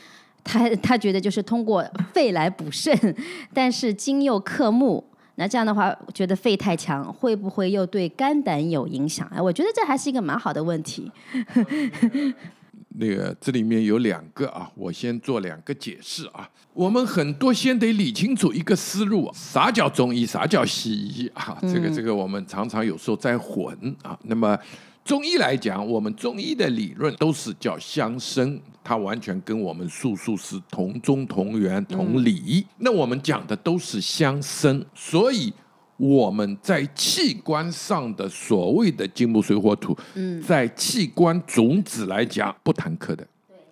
[0.43, 2.95] 他他觉得就是通过肺来补肾，
[3.53, 5.03] 但是金又克木。
[5.35, 9.27] 那这样的话，觉得肺太强，会不会又对肝胆有影响？
[9.33, 11.11] 哎，我觉得这还是一个蛮好的问题。
[12.95, 16.49] 那个这里面有两个啊，我先做两个解释啊。
[16.73, 21.57] 我们很多先得理清楚一个思路，啥叫中医，啥叫西医啊？
[21.61, 24.17] 这个这个我们常常有时候在混啊。
[24.23, 24.57] 那么
[25.03, 32.65] 中医来讲，我们中医的理论都是叫相生，它完全跟我们术数是同宗同源同理。
[32.77, 35.53] 那我们讲的都是相生，所以。
[36.01, 39.95] 我们在器官上的所谓的金木水火土，
[40.43, 43.23] 在器官种子来讲不谈克的，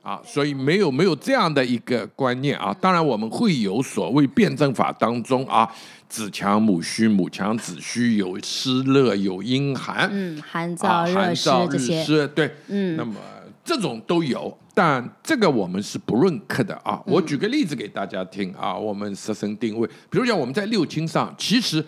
[0.04, 2.72] 啊，所以没有没有这样的一个观念啊。
[2.80, 5.68] 当然我们会有所谓辩证法当中啊，
[6.08, 12.96] 子强母虚，母强子虚，有湿热，有阴寒，嗯，寒啊，燥、热湿寒燥、日这些，对，嗯。
[12.96, 13.16] 那么
[13.66, 17.02] 这种都有，但这个我们是不认可的啊。
[17.08, 21.84] 我举个例子给大家听啊，我们设身定位，比如讲我们在六亲上，其实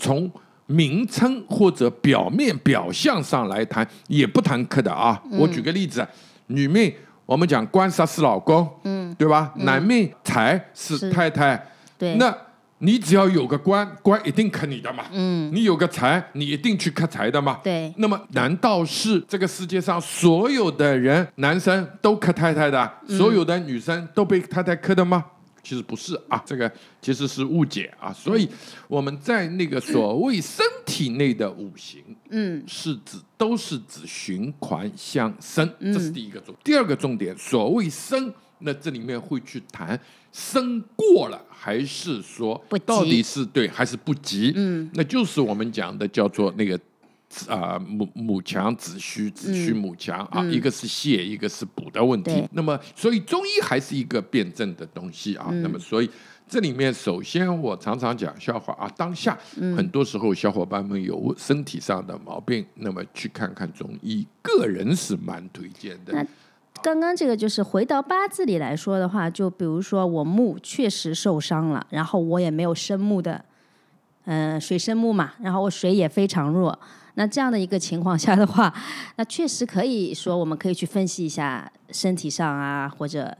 [0.00, 0.30] 从
[0.66, 5.20] 名称或者表面表象上来谈，也不谈克的啊。
[5.32, 6.06] 我举个例子，
[6.46, 6.92] 女命
[7.26, 9.52] 我们讲官杀是老公，嗯，对吧？
[9.56, 11.60] 男命财是是太太，
[11.98, 12.34] 对，那
[12.78, 15.04] 你只要有个官，官一定克你的嘛。
[15.12, 17.60] 嗯，你有个财，你一定去克财的嘛。
[17.62, 25.24] 对那么难道是这个世界上所有的人，男生都克太太的，所有的女生都被太太克的吗？
[25.62, 26.70] 其实不是啊，这个
[27.00, 28.12] 其实是误解啊。
[28.12, 28.48] 所以
[28.88, 36.54] 我们在那个所谓身体内的五行，嗯，是指都是指循环相生，这是第一个重。
[36.62, 40.00] 第二个重点，所谓生，那这里面会去谈
[40.32, 44.52] 生过了，还是说到底是对还是不及？
[44.56, 46.78] 嗯，那就是我们讲的叫做那个。
[47.48, 52.46] 啊、母母强子虚，子虚母强、啊，一个是泻，一个是补的问题。
[52.52, 55.48] 那么，所以中医还是一个辩证的东西啊。
[55.62, 56.10] 那么，所以
[56.48, 59.38] 这里面首先我常常讲笑话啊，当下
[59.76, 66.12] 很多时候小伙伴们有身体上的毛病，那么去看看中医，个人是蛮推荐的。
[66.12, 66.26] 那
[66.82, 73.44] 刚刚这个就是回到八字里来说的话，就比如说我木确实受伤了，然后我也没有生木的，
[74.32, 76.78] 嗯、水生木嘛，然后我水也非常弱。
[77.14, 78.72] 那这样的一个情况下的话，
[79.16, 83.36] 那确实可以说，我们可以去分析一下身体上啊，或者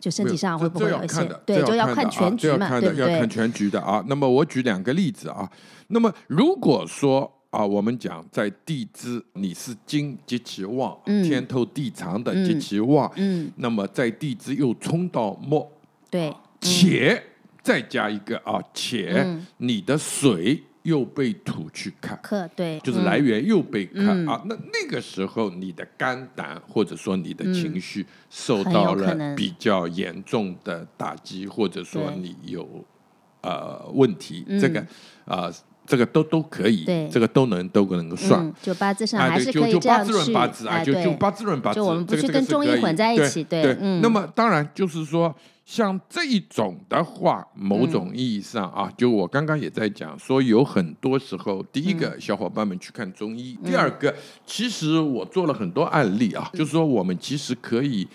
[0.00, 3.28] 就身体上会不会有一些对，就要看全局嘛，对不对要看？
[3.28, 4.02] 全局的啊。
[4.08, 5.46] 那么我举两个例子啊。
[5.88, 15.70] 那么如果说啊，我们讲在地支你是金及其旺，天透地藏的及其旺，嗯，那么在地支又冲到木，
[16.10, 17.22] 对，且
[17.64, 19.44] 再加一个啊，且嗯。
[19.56, 22.20] 你的水又被土去看。
[22.22, 32.84] 克对，就是来源又被看、啊，那那个时候你的肝胆或者说你的情绪受到了比较严重的打击，或者说你有
[33.40, 34.78] 呃问题，这个
[35.24, 35.52] 啊、呃
[35.86, 38.40] 这个都都可以对，这个都能都能够算。
[38.40, 40.94] 嗯，就八字上啊，对，还是就可以这样就八字论去，八字啊，哎，对。
[40.94, 43.76] 就就八字论八字，就我们不这个这个去跟中医是可以混在一起对对。
[43.80, 44.00] 嗯。
[44.00, 51.98] 那么当然就是说，像这一种的话，某种意义上啊，就我刚刚也在讲，说有很多时候，第一嗯。
[51.98, 54.14] 个小伙伴们去看中医，第二个，
[54.46, 58.08] 其实我做了很多案例啊，就是说我们其实可以。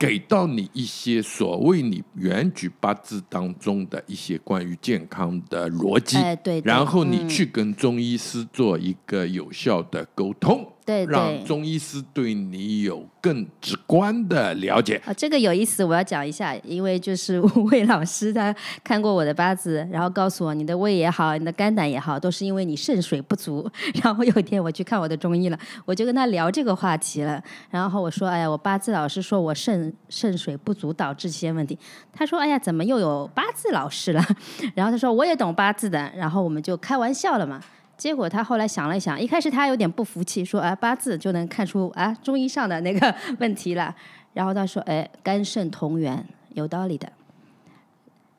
[0.00, 7.28] 给到你一些所谓你原局八字当中的一些关于健康的逻辑，哎对对然后你嗯。
[7.28, 15.00] 去跟中医师做一个有效的沟通，对对让中医师对你有更直观的了解。
[15.04, 17.40] 啊，这个有意思，我要讲一下，因为就是
[17.70, 23.70] 魏老师他看过我的八字，然后告诉我你的胃也好，你的肝胆也好，都是因为你肾水不足。
[24.02, 27.42] 然后有一天我去看我的中医了，我就跟他聊这个话题了。
[27.70, 31.78] 然后我说，哎呀，我八字老师说我肾肾水不足导致这些问题。
[32.12, 34.24] 他说，哎呀，怎么又有八字老师了？
[34.74, 37.60] 然后他说我也懂八字的，然后我们就开玩笑了嘛。
[38.00, 43.94] 结果他后来想了想，一开始他有点不服气，说啊八字就能看出啊中医上的那个问题了。
[44.32, 47.06] 然后他说，哎，肝肾同源，有道理的。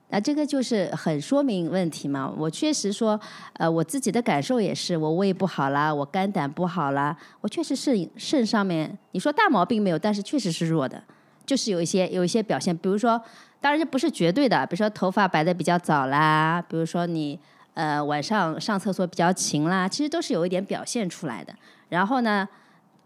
[0.10, 2.34] 那这个就是很说明问题嘛。
[2.36, 3.20] 我确实说，
[3.54, 11.04] 呃，我自己的感受也是，我胃不好啦，我肝胆不好啦，我确实肾肾上面，你说大毛病没有，但是确实是弱的，
[11.46, 13.22] 就是有一些有一些表现，比如说，
[13.60, 17.40] 当然这不是绝对的，比如说头发白的比较早啦，比如说你
[17.74, 21.54] 呃晚上上厕所比较勤啦，其实都是有一点表现出来的。
[21.90, 22.48] 然后呢？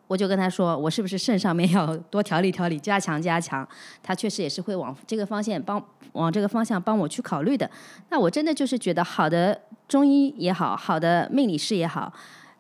[0.07, 3.67] 我就跟他说，我是不是肾上面要多调理调理，加强加强？
[4.03, 7.67] 他确实也是会往这个方向帮，往这个方向帮我去考虑的。
[8.11, 12.13] 那我真的就是觉得，好的中医也好，好的命理师也好，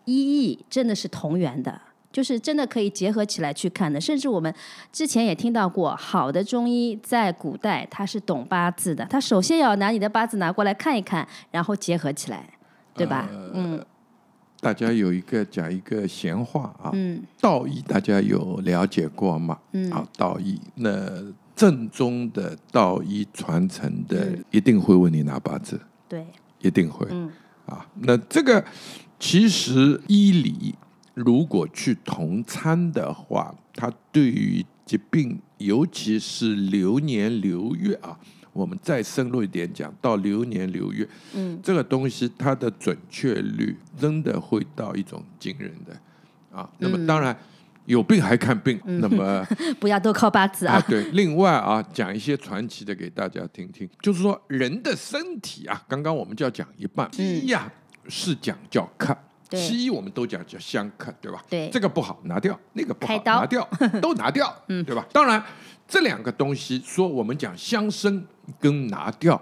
[0.05, 1.79] 医医真的是同源的，
[2.15, 3.99] 就是真的可以结合起来去看的。
[3.99, 4.53] 甚至我们
[4.93, 12.47] 之前也听到过，好的中医在古代他是懂八字的，他首先要拿你的八字拿过来看一看，然后结合起来，
[12.93, 13.27] 对吧？
[13.53, 13.83] 嗯。
[14.61, 19.59] 大家有一个讲一个闲话啊，嗯道义大家有了解过吗？
[19.73, 20.89] 嗯啊，道义那
[21.55, 26.25] 正宗的道医传承的一定会问你拿八字，对，
[26.61, 27.05] 一定会。
[27.11, 27.29] 嗯
[27.67, 28.63] 啊，那这个
[29.19, 30.73] 其实医理
[31.15, 38.15] 如果去同参的话，他对于疾病，尤其是流年流月啊。
[38.53, 45.93] 我们再深入一点讲，到流年流月，嗯，这个东西它的准确率真的会到一种惊人的
[46.57, 46.69] 啊。
[46.77, 47.37] 那么当然
[47.83, 49.45] 有病还看病，那么
[49.77, 50.81] 不要都靠八字啊。
[50.87, 57.69] 对，另外啊，讲一些传奇的给大家听听，就是说人的身体啊，刚刚我们就要讲一半，西医呀
[58.07, 59.17] 是讲叫看，
[59.51, 61.43] 西医我们都讲叫相克，对吧？
[61.49, 63.67] 对，这个不好拿掉，那个不好拿掉，
[64.01, 65.05] 都拿掉，嗯，对吧？
[65.11, 65.43] 当然。
[65.87, 68.25] 这两个东西，说我们讲相生
[68.59, 69.39] 跟拿掉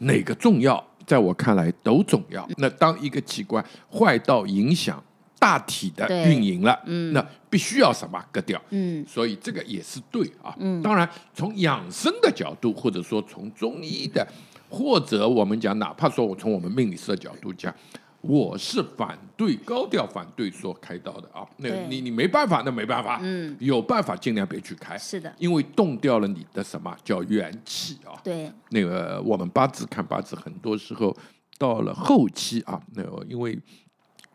[0.00, 2.46] 哪个重要，在我看来都重要。
[2.58, 5.02] 那当一个器官坏到影响
[5.38, 8.60] 大体的运营了，嗯，那必须要什么割掉？
[8.68, 10.54] 嗯，所以这个也是对啊。
[10.58, 14.28] 嗯，当然从养生的角度，或者说从中医的，
[14.68, 17.74] 或者我们讲，哪怕说我从我们命理师的角度讲。
[18.20, 28.18] 我是反对高调反对说开刀的啊，那你你没办法，那没办法，嗯，有办法尽量别去开，是的，因为动掉了你的什么叫元气啊？
[28.24, 31.16] 对，那个我们八字看八字，很多时候
[31.56, 33.56] 到了后期啊，那个因为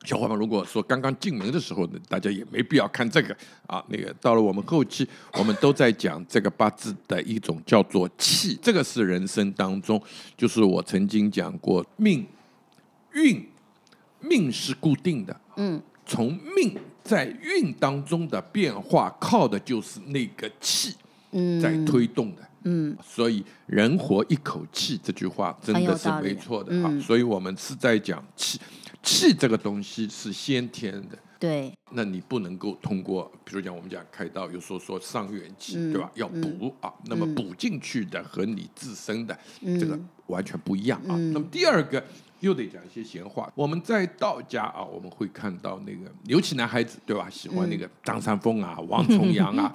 [0.05, 3.35] 小伙伴如果说刚刚进门的时候呢，大家也没必要看这个
[3.67, 10.01] 啊，那个到了我们后期，我们都在讲这个八字的一种叫做气，这个是人生当中，
[10.37, 12.25] 就是我曾经讲过命
[13.11, 13.45] 运。
[14.23, 20.95] 命是固定的，嗯，从命在运当中的变化，靠的就是那个气，
[21.31, 28.57] 嗯，在推动的，嗯，所以人活一口气这句话真的是没错的啊，所以我们是在讲气，
[29.03, 36.09] 气这个东西是先天的，对，那你不能够通过，比如讲我们讲开刀，有时候说伤元气，对吧？
[36.15, 39.37] 要补啊，那么补进去的和你自身的
[39.79, 41.17] 这个完全不一样啊。
[41.33, 42.01] 那么第二个。
[42.43, 43.49] 又得讲一些闲话。
[43.55, 47.29] 我们在道家啊，我们会看到那个，尤其男孩子对吧？
[47.29, 49.73] 喜欢那个张三丰啊、王重阳啊，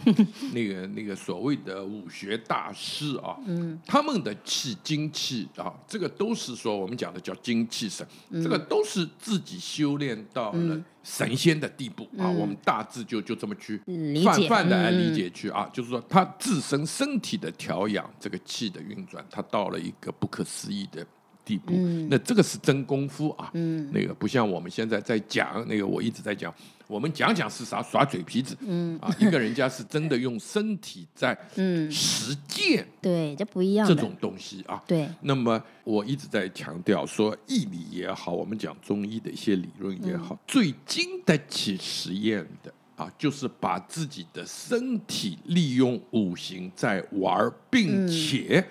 [0.52, 3.38] 那 个那个所谓的武学大师啊，
[3.86, 12.28] 他们的气精气啊，这个都是说我们讲的叫精气神，这个都是自己修炼到了神仙的地步啊。
[12.28, 13.78] 我们大致就就这么去
[14.22, 21.06] 泛泛的来理解去啊，就是说他自身身体的调养，这个气的运转，他到了一个不可思议的。
[21.48, 21.72] 地步，
[22.10, 23.50] 那这个是真功夫啊！
[23.54, 26.54] 嗯，那个不像我们现在在讲，那个我一直在讲，
[26.86, 28.98] 我们讲讲是啥耍嘴皮子，嗯。
[28.98, 31.90] 啊，一个人家是真的用身体在 嗯。
[31.90, 35.08] 实践，对，这不一样这种东西啊，对。
[35.22, 48.62] 那么我一直在强调说，义理也好，我们讲中医的一些理论也好，最经得起实验的啊，就是把自己的身体利用五行在玩，并且。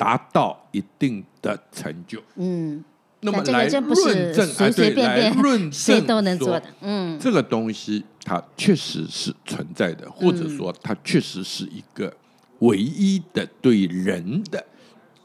[0.00, 2.82] 达到一定的成就，嗯，
[3.20, 12.16] 那么来论证，随随便便论证都能做的，嗯，这个东西它确实是存在的，或者说它确实是一个
[12.60, 14.64] 唯一的对人的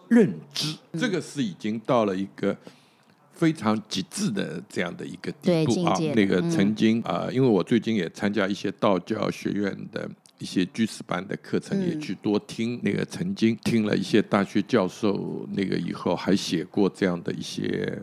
[0.09, 2.53] 认知，这个是已经到了一个
[3.31, 5.97] 非常极致的这样的一个地步啊。
[6.13, 10.09] 那个曾经啊，因为我最近也参加一些道教学院的。
[10.37, 17.97] 一些居士班的课程也去多听，那个曾经听了一些大学教授那个以后还写过这样的一些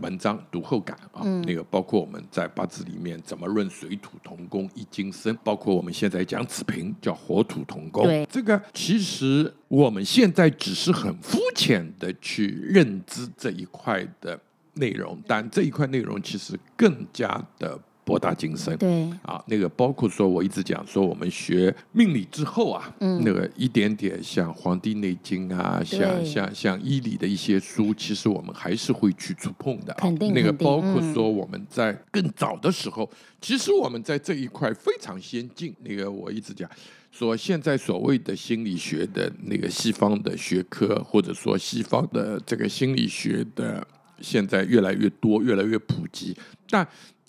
[0.00, 14.40] 文章读后感啊，那个包括我们在八字里面怎么论水土同工一金生，包括我们现在讲子平叫火土同工，对这个其实我们现在只是很肤浅的去认知这一块的
[14.74, 17.78] 内容，但这一块内容其实更加的。
[18.08, 18.74] 博大精深。
[18.78, 29.96] 对，啊，那个包括说，我一直讲说，我们学命理之后啊，嗯那个一点点像《黄帝内经》啊，像像像医理的一些书，其实我们还是会去触碰的、啊。
[30.00, 33.10] 肯定那个包括嗯说我们在更早的时候，
[33.42, 35.74] 其实我们在这一块非常先进。
[35.84, 36.68] 那个我一直讲
[37.12, 43.86] 说，现在所谓的心理学的那个西方的学科，或者说西方的这个心理学的，
[44.20, 46.34] 现在越来越多，越来越普及，
[46.70, 46.86] 但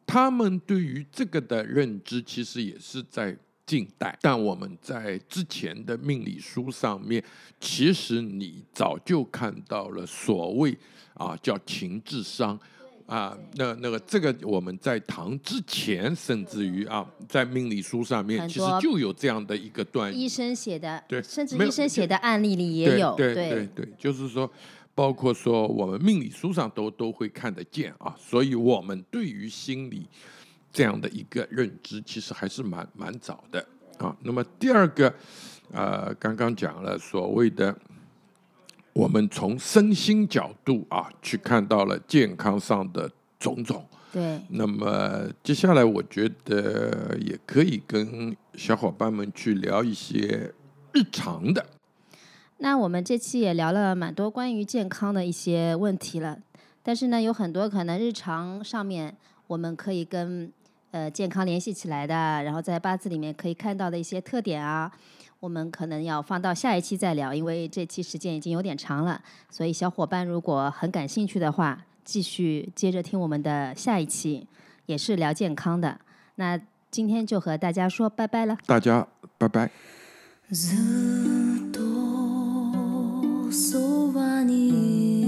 [0.10, 4.18] 他们对于这个的认知，其实也是在近代。
[4.24, 7.24] 但我们在之前的命理书上面，
[7.60, 10.76] 其实你早就看到了所谓
[11.14, 12.60] 啊叫情智商。
[13.06, 24.48] 啊，那那个这个我们在唐之前，甚至于啊，在命理书上面，其实就有这样的一个段医生写的，对甚至医生写的案例里也有，对对对对，就是说，
[25.00, 30.06] 包括说我们命理书上都都会看得见啊，所以我们对于心理
[30.74, 33.66] 这样的一个认知，其实还是蛮蛮早的
[33.98, 34.14] 啊。
[34.22, 35.14] 那么第二个，
[35.72, 37.74] 呃，刚刚讲了所谓的。
[38.92, 43.86] 我们从身心角度啊，去看到了健康上的种种。
[44.12, 50.54] 对那么接下来，我觉得也可以跟小伙伴们去聊一些
[50.92, 51.66] 日常的。
[52.62, 56.38] 那我们这期也聊了蛮多关于健康的一些问题了，
[56.84, 59.16] 但是呢，有很多可能日常上面
[59.48, 60.52] 我们可以跟
[60.92, 64.92] 呃健康联系起来的，然后在八字里面可以看到的一些特点啊，
[65.40, 74.46] 我们可能要放到下一期再聊，因为这期时间已经有点长了，所以小伙伴如果很感兴趣的话，继续接着听我们的下一期，
[74.86, 75.98] 也是聊健康的。
[76.36, 76.60] 那
[76.92, 78.58] 今天就和大家说拜拜了。
[78.66, 79.08] 大家
[79.38, 79.72] 拜拜。
[83.52, 85.19] そばに